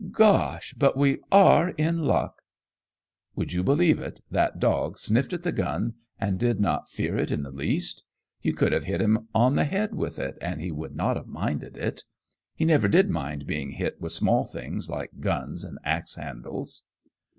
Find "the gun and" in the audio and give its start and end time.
5.43-6.39